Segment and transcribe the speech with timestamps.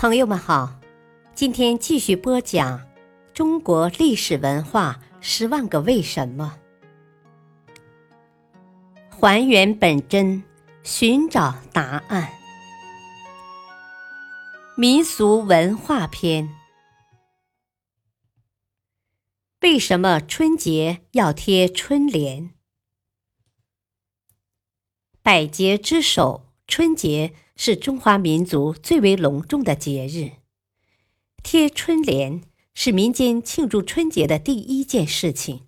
[0.00, 0.80] 朋友们好，
[1.34, 2.88] 今天继续播讲
[3.34, 6.58] 中国历史文化十万个为什么，
[9.10, 10.42] 还原本真，
[10.82, 12.32] 寻找答案。
[14.74, 16.48] 民俗文化篇：
[19.60, 22.54] 为什么春节要贴春联？
[25.20, 27.34] 百节之首，春节。
[27.62, 30.40] 是中华民族最为隆重的节日，
[31.42, 32.40] 贴春联
[32.72, 35.66] 是民间庆祝春节的第一件事情。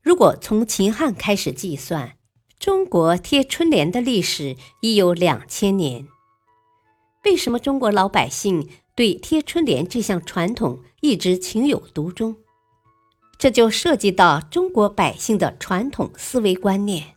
[0.00, 2.16] 如果从秦汉开始计算，
[2.58, 6.08] 中国贴春联的历史已有两千年。
[7.26, 12.36] 为什么中国老百姓对贴春联这项传统一直情有独钟？
[13.36, 17.16] 这就涉及到中国百姓的传统思维观念。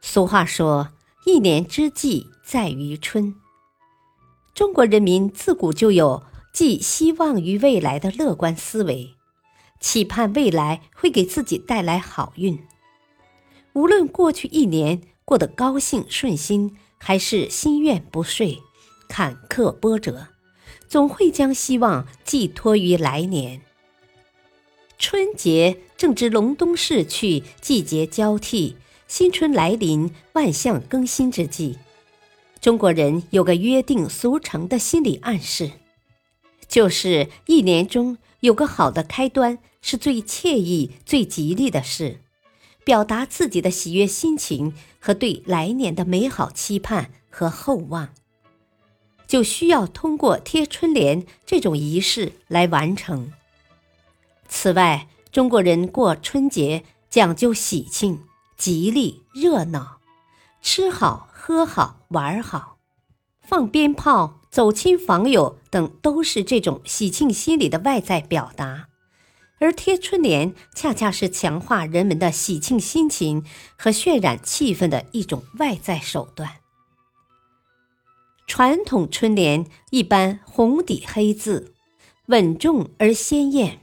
[0.00, 0.92] 俗话说。
[1.28, 3.34] 一年之计在于春。
[4.54, 6.22] 中国人民自古就有
[6.52, 9.16] 寄希望于未来的乐观思维，
[9.80, 12.56] 期盼未来会给自己带来好运。
[13.72, 18.62] 无论过去一年过得高兴顺心，还是心愿不遂、
[19.08, 20.28] 坎坷波折，
[20.86, 23.62] 总会将希望寄托于来年。
[24.96, 28.76] 春节正值隆冬逝去，季节交替。
[29.08, 31.78] 新春来临，万象更新之际，
[32.60, 35.70] 中国人有个约定俗成的心理暗示，
[36.66, 42.18] 就是一年中有个好的开端是最惬意、最吉利的事，
[42.84, 48.08] 表达自己的喜悦心情和对来年的美好期盼和厚望，
[49.28, 53.32] 就需要通过贴春联这种仪式来完成。
[54.48, 58.20] 此外，中国人过春节讲究喜庆。
[58.56, 60.00] 吉利热闹，
[60.62, 62.78] 吃好喝好玩好，
[63.42, 68.88] 放鞭炮、走亲访友等，都是这种喜庆心理的外在表达。
[69.58, 73.44] 而贴春联恰恰是强化人们的喜庆心情
[73.78, 76.56] 和渲染气氛的一种外在手段。
[78.46, 81.74] 传统春联一般红底黑字，
[82.26, 83.80] 稳重而鲜艳，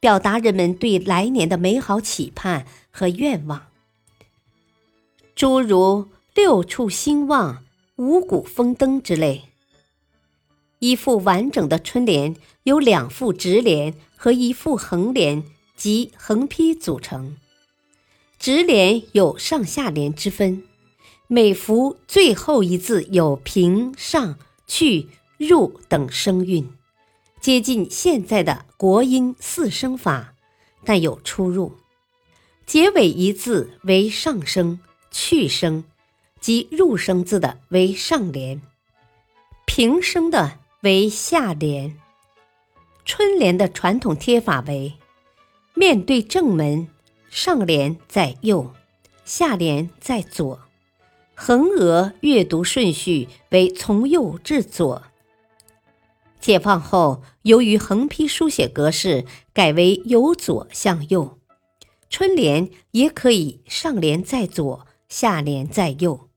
[0.00, 3.66] 表达人们对来年的美好期盼和愿望。
[5.36, 7.62] 诸如六畜兴旺、
[7.96, 9.50] 五谷丰登之类。
[10.78, 15.44] 一副完整的春联由两副直联和一副横联
[15.76, 17.36] 及横批组成。
[18.38, 20.64] 直联有上下联之分，
[21.26, 26.66] 每幅最后一字有平、上、去、入等声韵，
[27.42, 30.32] 接近现在的国音四声法，
[30.82, 31.76] 但有出入。
[32.64, 34.80] 结尾一字为上声。
[35.10, 35.84] 去声
[36.40, 38.60] 及入声字的为上联，
[39.64, 41.96] 平声的为下联。
[43.04, 44.94] 春联的传统贴法为：
[45.74, 46.88] 面对正门，
[47.30, 48.72] 上联在右，
[49.24, 50.60] 下联在左。
[51.34, 55.02] 横额阅读顺序为从右至左。
[56.40, 61.38] 解放后，由于横批书写格式改为由左向右，
[62.08, 64.86] 春联也可以上联在左。
[65.08, 66.28] 下联在右，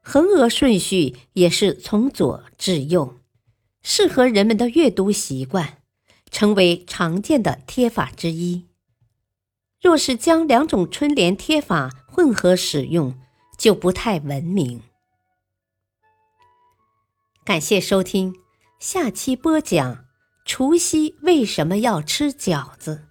[0.00, 3.18] 横额顺序也是从左至右，
[3.82, 5.82] 适合人们的阅读习惯，
[6.30, 8.66] 成为常见的贴法之一。
[9.80, 13.18] 若是将两种春联贴法混合使用，
[13.58, 14.82] 就不太文明。
[17.44, 18.34] 感谢收听，
[18.80, 20.06] 下期播讲
[20.44, 23.06] 除夕为什么要吃饺子。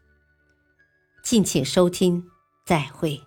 [1.23, 2.25] 敬请收听，
[2.65, 3.21] 再会。